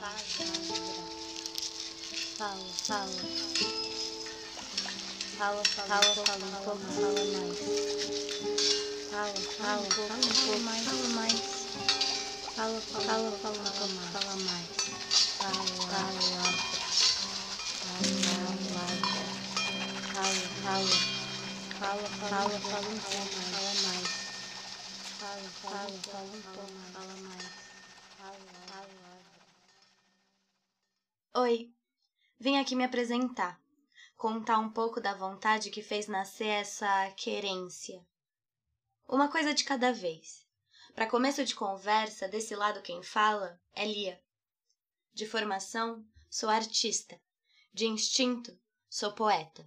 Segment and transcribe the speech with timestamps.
[0.00, 0.16] Fala,
[31.42, 31.72] Oi,
[32.38, 33.58] vim aqui me apresentar,
[34.14, 38.06] contar um pouco da vontade que fez nascer essa querência.
[39.08, 40.46] Uma coisa de cada vez.
[40.94, 44.22] Para começo de conversa, desse lado quem fala é Lia.
[45.14, 47.18] De formação, sou artista.
[47.72, 48.54] De instinto,
[48.86, 49.66] sou poeta.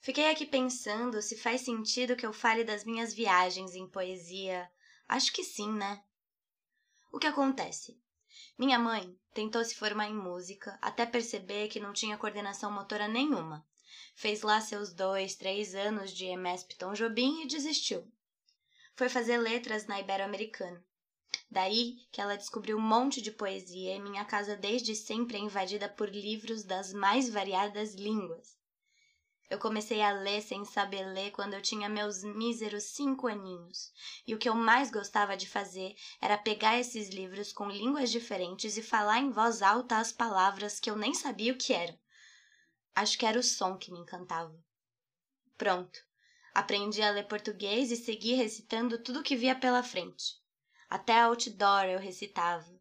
[0.00, 4.70] Fiquei aqui pensando se faz sentido que eu fale das minhas viagens em poesia.
[5.08, 6.04] Acho que sim, né?
[7.10, 8.00] O que acontece?
[8.58, 13.66] Minha mãe tentou se formar em música até perceber que não tinha coordenação motora nenhuma.
[14.14, 18.10] Fez lá seus dois, três anos de EMESP Tom Jobim e desistiu.
[18.96, 20.84] Foi fazer letras na Ibero-Americana.
[21.50, 25.88] Daí que ela descobriu um monte de poesia e minha casa desde sempre é invadida
[25.88, 28.57] por livros das mais variadas línguas.
[29.50, 33.90] Eu comecei a ler sem saber ler quando eu tinha meus míseros cinco aninhos,
[34.26, 38.76] e o que eu mais gostava de fazer era pegar esses livros com línguas diferentes
[38.76, 41.98] e falar em voz alta as palavras que eu nem sabia o que eram.
[42.94, 44.54] Acho que era o som que me encantava.
[45.56, 45.98] Pronto.
[46.52, 50.36] Aprendi a ler português e segui recitando tudo que via pela frente.
[50.90, 52.78] Até outdoor eu recitava.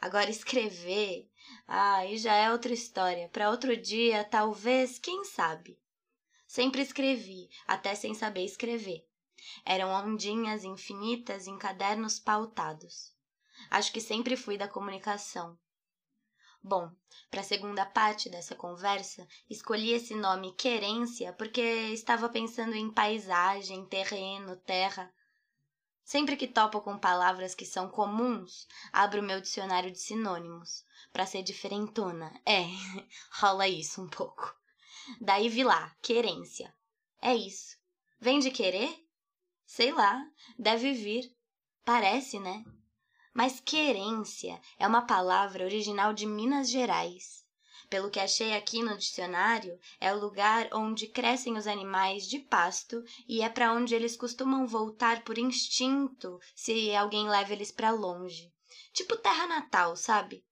[0.00, 1.28] Agora escrever,
[1.66, 3.28] ah, aí já é outra história.
[3.28, 5.78] Para outro dia, talvez, quem sabe.
[6.48, 9.06] Sempre escrevi, até sem saber escrever.
[9.66, 13.14] Eram ondinhas infinitas em cadernos pautados.
[13.70, 15.58] Acho que sempre fui da comunicação.
[16.62, 16.90] Bom,
[17.30, 21.60] para a segunda parte dessa conversa, escolhi esse nome querência porque
[21.92, 25.12] estava pensando em paisagem, terreno, terra.
[26.02, 31.42] Sempre que topo com palavras que são comuns, abro meu dicionário de sinônimos, para ser
[31.42, 32.32] diferentona.
[32.46, 32.64] É,
[33.38, 34.56] rola isso um pouco.
[35.20, 36.74] Daí vi lá, querência.
[37.20, 37.76] É isso.
[38.20, 39.06] Vem de querer?
[39.66, 40.24] Sei lá,
[40.58, 41.30] deve vir.
[41.84, 42.64] Parece, né?
[43.32, 47.46] Mas querência é uma palavra original de Minas Gerais.
[47.88, 53.02] Pelo que achei aqui no dicionário, é o lugar onde crescem os animais de pasto
[53.26, 58.52] e é para onde eles costumam voltar por instinto se alguém leva eles para longe.
[58.92, 60.44] Tipo terra natal, sabe?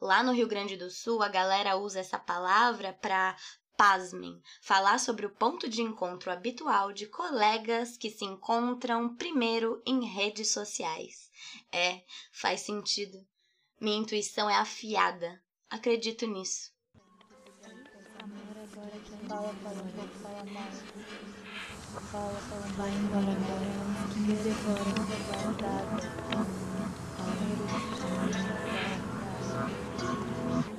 [0.00, 3.36] Lá no Rio Grande do Sul, a galera usa essa palavra para,
[3.76, 10.04] pasmem, falar sobre o ponto de encontro habitual de colegas que se encontram primeiro em
[10.04, 11.30] redes sociais.
[11.72, 13.26] É, faz sentido.
[13.80, 15.42] Minha intuição é afiada.
[15.68, 16.72] Acredito nisso.
[19.28, 19.54] Fala,
[22.12, 23.66] fala um um vai embora agora,
[26.62, 26.67] que.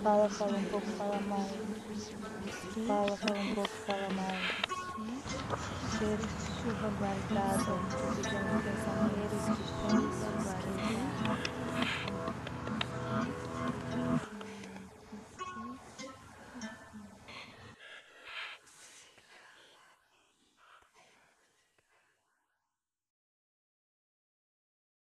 [0.02, 1.52] Fala, fala um pouco, fala mais.
[2.88, 4.56] Fala, fala um pouco, fala mais.
[5.98, 7.84] Cheiro de chuva guardada,
[8.16, 8.24] de
[8.64, 12.19] pensamentos distantes guardados.